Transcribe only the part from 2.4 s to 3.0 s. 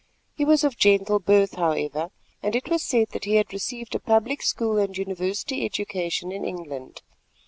and it was